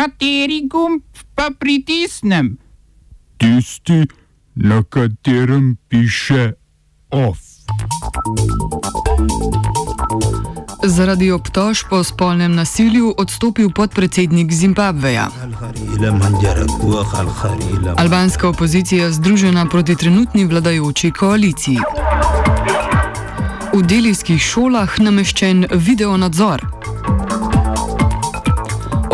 [0.00, 1.02] Kateri gumb
[1.34, 2.56] pa pritisnem?
[3.36, 4.06] Tisti,
[4.54, 6.52] na katerem piše
[7.10, 7.38] OF.
[10.84, 15.28] Zaradi obtožb o spolnem nasilju odstopil podpredsednik Zimbabveja.
[17.96, 21.78] Albanska opozicija združena proti trenutni vladajoči koaliciji.
[23.74, 26.79] V delijskih šolah nameščen video nadzor.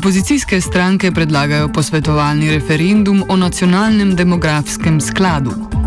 [0.00, 5.79] Opozicijske stranke predlagajo posvetovalni referendum o nacionalnem demografskem skladu.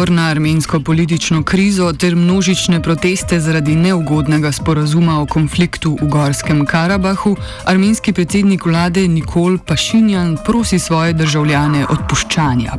[0.00, 6.64] Odgovor na armensko politično krizo ter množične proteste zaradi neugodnega sporazuma o konfliktu v Gorskem
[6.66, 12.72] Karabahu, armenski predsednik vlade Nikol Pašinjan prosi svoje državljane odpuščanja.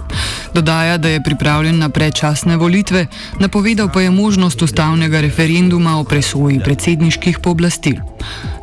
[0.53, 3.05] Dodaja, da je pripravljen na predčasne volitve,
[3.39, 8.01] napovedal pa je možnost ustavnega referenduma o presoji predsedniških pooblastil.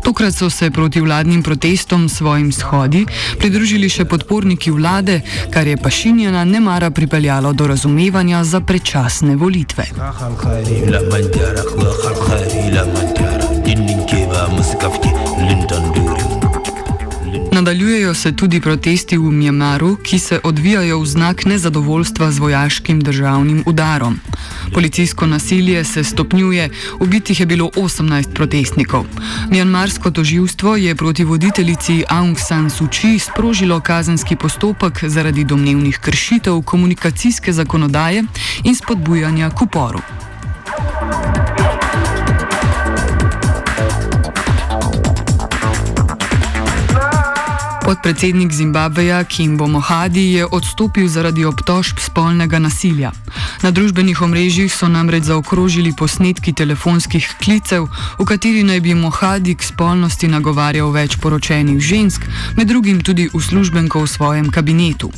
[0.04, 3.04] Tokrat so se proti vladnim protestom svojim shodi
[3.38, 9.84] pridružili še podporniki vlade, kar je Pašinjana ne mara pripeljalo do razumevanja za predčasne volitve.
[17.52, 23.62] Nadaljujejo se tudi protesti v Mjamaru, ki se odvijajo v znak nezadovoljstva z vojaškim državnim
[23.66, 24.20] udarom.
[24.74, 29.04] Policijsko nasilje se stopnjuje, ubitih je bilo 18 protestnikov.
[29.50, 36.62] Mjanmarsko toživstvo je proti voditeljici Aung San Suu Kyi sprožilo kazenski postopek zaradi domnevnih kršitev
[36.62, 38.24] komunikacijske zakonodaje
[38.64, 39.98] in spodbujanja k uporu.
[47.88, 53.12] Podpredsednik Zimbabveja Kimbo Mohadi je odstopil zaradi obtožb spolnega nasilja.
[53.62, 59.64] Na družbenih omrežjih so namreč zaokrožili posnetki telefonskih klicev, v kateri naj bi Mohadi k
[59.64, 62.28] spolnosti nagovarjal več poročenih žensk,
[62.60, 65.08] med drugim tudi uslužbenko v svojem kabinetu.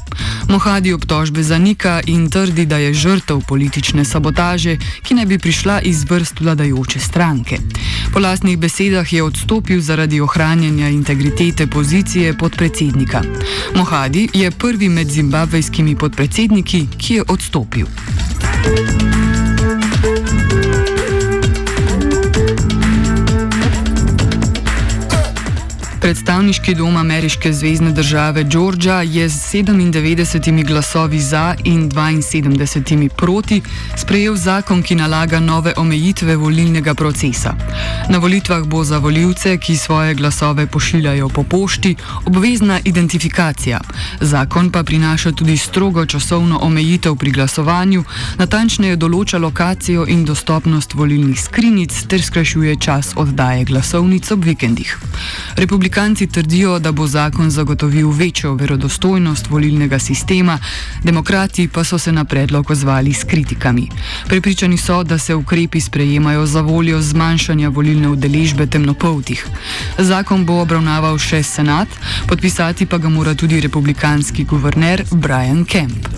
[0.46, 6.06] Mohadi obtožbe zanika in trdi, da je žrtev politične sabotaže, ki naj bi prišla iz
[6.06, 7.58] vrst vladajoče stranke.
[8.14, 13.22] Po lastnih besedah je odstopil zaradi ohranjanja integritete pozicije pod podpredsednika.
[13.74, 17.86] Mohadi je prvi med zimbabvejskimi podpredsedniki, ki je odstopil.
[26.00, 33.62] Predstavniški dom ameriške zvezdne države Georgia je z 97 glasovi za in 72 proti
[33.96, 37.54] sprejel zakon, ki nalaga nove omejitve volilnega procesa.
[38.08, 43.80] Na volitvah bo za voljivce, ki svoje glasove pošiljajo po pošti, obvezna identifikacija.
[44.20, 48.04] Zakon pa prinaša tudi strogo časovno omejitev pri glasovanju,
[48.38, 54.98] natančneje določa lokacijo in dostopnost volilnih skrinic ter skrajšuje čas oddaje glasovnic ob vikendih.
[55.90, 60.58] Republikanci trdijo, da bo zakon zagotovil večjo verodostojnost volilnega sistema,
[61.02, 63.88] demokrati pa so se na predlog ozvali s kritikami.
[64.26, 69.46] Prepričani so, da se ukrepi sprejemajo za voljo zmanjšanja volilne udeležbe temnopoltih.
[69.98, 71.88] Zakon bo obravnaval še senat,
[72.28, 76.08] podpisati pa ga mora tudi republikanski guverner Brian Kemp.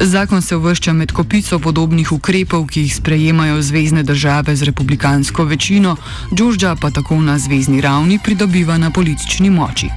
[0.00, 5.96] Zakon se uvršča med kopico podobnih ukrepov, ki jih sprejemajo zvezdne države z republikansko večino,
[6.30, 9.88] Georgia pa tako na zvezdni ravni pridobiva na politični politični moči.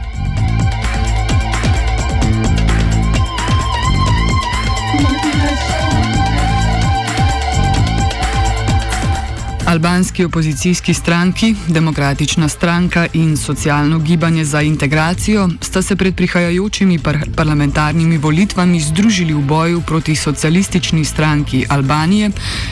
[9.68, 17.18] Albanski opozicijski stranki, Demokratična stranka in Socialno gibanje za integracijo sta se pred prihajajočimi par
[17.36, 22.32] parlamentarnimi volitvami združili v boju proti socialistični stranki Albanije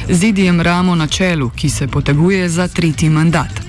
[0.09, 3.61] z Edijem Ramo na čelu, ki se poteguje za tretji mandat.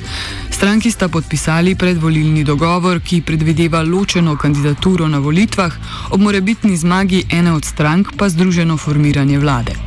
[0.50, 5.74] Stranki sta podpisali predvolilni dogovor, ki predvideva ločeno kandidaturo na volitvah,
[6.10, 9.85] ob morebitni zmagi ene od strank pa združeno formiranje vlade.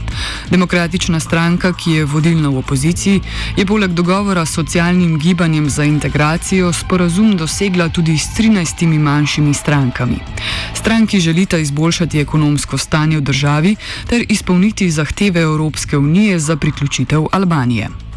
[0.50, 3.22] Demokratična stranka, ki je vodilna v opoziciji,
[3.58, 10.20] je poleg dogovora s socialnim gibanjem za integracijo sporazum dosegla tudi s 13 manjšimi strankami.
[10.74, 13.76] Stranki želita izboljšati ekonomsko stanje v državi
[14.10, 18.09] ter izpolniti zahteve Evropske unije za priključitev Albanije.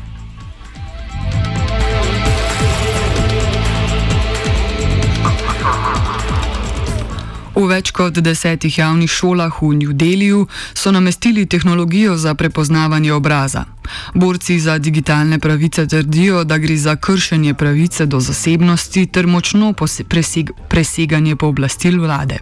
[7.54, 13.64] V več kot desetih javnih šolah v New Delhiju so namestili tehnologijo za prepoznavanje obraza.
[14.14, 19.75] Borci za digitalne pravice trdijo, da gre za kršenje pravice do zasebnosti ter močno
[20.08, 22.38] preseg preseganje pooblastil vlade.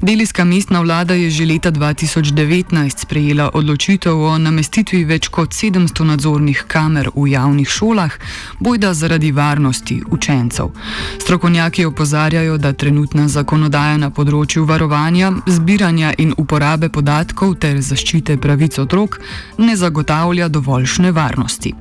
[0.00, 6.64] Delijska mestna vlada je že leta 2019 sprejela odločitev o namestitvi več kot 700 nadzornih
[6.68, 8.12] kamer v javnih šolah,
[8.60, 10.70] bojda zaradi varnosti učencev.
[11.18, 18.78] Strokovnjaki opozarjajo, da trenutna zakonodaja na področju varovanja, zbiranja in uporabe podatkov ter zaščite pravic
[18.78, 19.18] otrok
[19.58, 21.72] ne zagotavlja dovoljšne varnosti.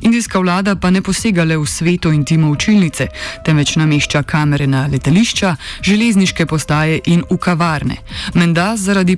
[0.00, 3.06] Indijska vlada pa ne posega le v svetu intimo učilnice,
[3.44, 7.96] temveč namešča kamere na letališča, železniške postaje in v kavarne.
[8.34, 9.16] Menda zaradi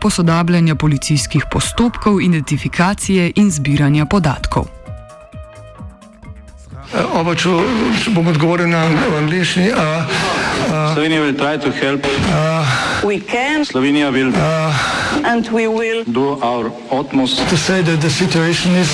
[0.00, 4.66] posodabljanja policijskih postopkov, identifikacije in zbiranja podatkov.
[7.14, 7.50] Oba, če
[8.10, 8.88] bom odgovoril na
[9.18, 9.70] angliški.
[10.74, 12.00] Uh, Slovenia will try to help.
[12.04, 13.64] Uh, we can.
[13.64, 14.32] Slovenia will.
[14.34, 14.74] Uh,
[15.22, 18.90] and we will do our utmost to say that the situation is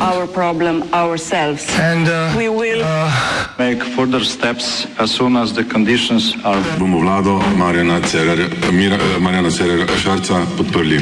[0.00, 1.68] our problem ourselves.
[1.76, 3.12] And uh, we will uh,
[3.58, 6.62] make further steps as soon as the conditions are.
[6.80, 9.50] Bomo vlado Marjana eh, Marjana
[10.00, 10.98] Šarca podprli.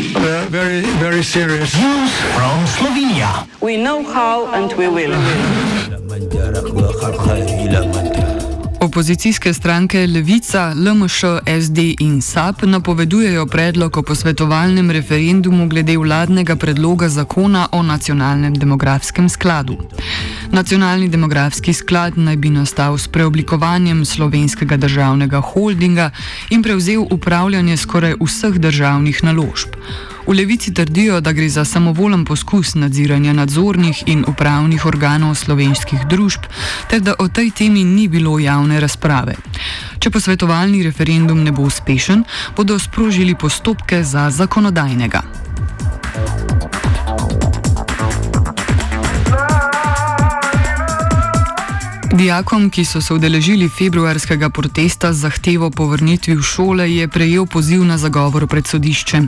[0.50, 3.46] Very, very serious news from Slovenia.
[3.61, 5.14] We know how and we will.
[8.19, 8.25] Uh,
[8.86, 11.24] Opozicijske stranke Levica, LMŠ,
[11.62, 19.28] SD in SAP napovedujejo predlog o posvetovalnem referendumu glede vladnega predloga zakona o nacionalnem demografskem
[19.28, 19.76] skladu.
[20.52, 26.10] Nacionalni demografski sklad naj bi nastal s preoblikovanjem slovenskega državnega holdinga
[26.50, 29.75] in prevzel upravljanje skoraj vseh državnih naložb.
[30.26, 36.49] V levici trdijo, da gre za samovolen poskus nadziranja nadzornih in upravnih organov slovenskih družb,
[36.90, 39.37] ter da o tej temi ni bilo javne razprave.
[39.99, 42.25] Če posvetovalni referendum ne bo uspešen,
[42.56, 45.22] bodo sprožili postopke za zakonodajnega.
[52.16, 57.44] Dijakom, ki so se udeležili februarskega protesta z zahtevo po vrnitvi v šole, je prejel
[57.46, 59.20] poziv na zagovor pred sodišče.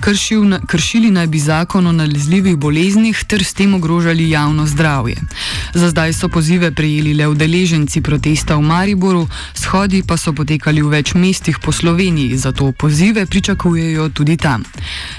[0.00, 5.16] Kršil, kršili naj bi zakon o nalezljivih boleznih ter s tem ogrožali javno zdravje.
[5.74, 10.92] Za zdaj so pozive prejeli le udeleženci protesta v Mariboru, shodi pa so potekali v
[10.92, 14.64] več mestih po Sloveniji, zato pozive pričakujejo tudi tam.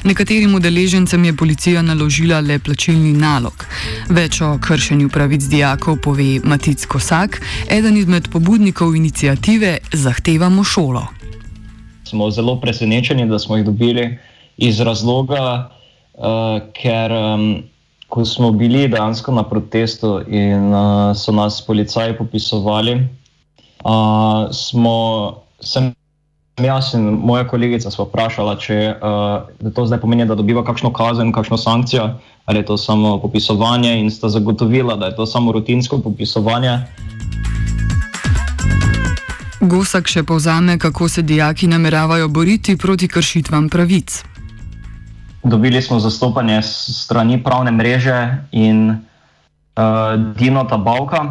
[0.03, 3.65] Nekaterim udeležencem je policija naložila le plačilni nalog.
[4.09, 7.39] Več o kršenju pravic dijakov pove Maticko vsak,
[7.71, 11.05] eden izmed pobudnikov inicijative Zahtevamo šolo.
[12.03, 14.17] Smo zelo presenečeni, da smo jih dobili
[14.57, 15.69] iz razloga,
[16.13, 17.63] uh, ker um,
[18.09, 22.97] ko smo bili dejansko na protestu in uh, so nas policaji popisovali,
[23.85, 24.97] uh, smo,
[25.59, 25.93] sem
[26.63, 31.31] jaz in moja kolegica sva vprašala, če uh, to zdaj pomeni, da dobiva kakšno kazen,
[31.31, 32.15] kakšno sankcijo
[32.47, 36.79] ali je to samo popisovanje, in sta zagotovila, da je to samo rutinsko popisovanje.
[39.59, 44.23] Gosak še povzame, kako se dijaki nameravajo boriti proti kršitvam pravic.
[45.43, 51.25] Dobili smo zastopanje strani pravne mreže in uh, Dino Tabavka,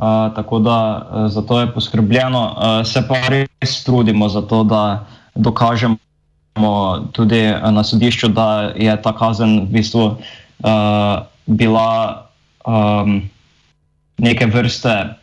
[0.00, 2.56] uh, tako da uh, za to je poskrbljeno.
[2.56, 5.98] Uh, se pa res trudimo za to, da dokažemo
[7.12, 12.26] tudi eh, na sodišču, da je ta kazen v bistvu uh, bila
[12.66, 13.30] um,
[14.18, 15.14] neke vrste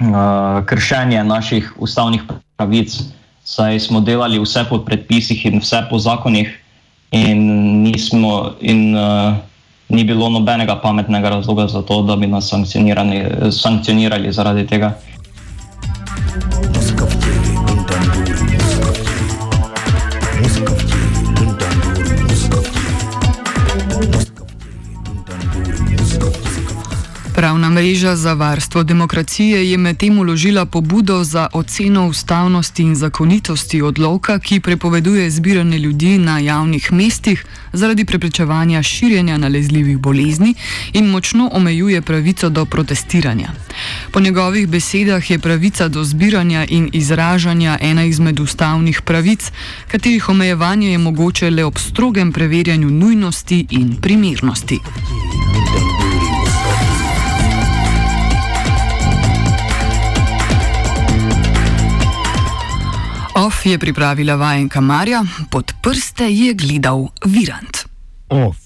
[0.00, 2.22] uh, kršenje naših ustavnih
[2.56, 2.94] pravic,
[3.44, 6.52] saj smo delali vse po predpisih in vse po zakonih,
[7.10, 7.40] in,
[7.82, 9.36] nismo, in uh,
[9.92, 12.48] ni bilo nobenega pametnega razloga za to, da bi nas
[13.50, 14.92] sankcionirali zaradi tega.
[27.52, 34.38] Pravna mreža za varstvo demokracije je medtem uložila pobudo za oceno ustavnosti in zakonitosti odloka,
[34.38, 40.54] ki prepoveduje zbiranje ljudi na javnih mestih zaradi preprečevanja širjenja nalezljivih bolezni
[40.92, 43.52] in močno omejuje pravico do protestiranja.
[44.12, 49.52] Po njegovih besedah je pravica do zbiranja in izražanja ena izmed ustavnih pravic,
[49.88, 54.78] katerih omejevanje je mogoče le ob strogem preverjanju nujnosti in primernosti.
[63.62, 67.86] Off je pripravila vajenka Marja, pod prste je gledal Virant.
[68.28, 68.61] Off.